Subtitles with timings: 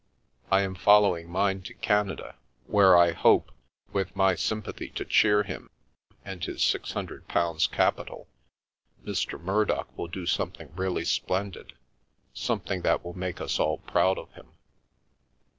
[0.49, 3.51] I am following mine to Canada, where, I hope,
[3.93, 5.69] with my sympathy to cheer him
[6.25, 8.25] and his six hundred pounds capi tal,
[9.05, 9.39] Mr.
[9.39, 11.73] Murdock will do something really splendid,
[12.33, 14.47] something that will make us all proud of him.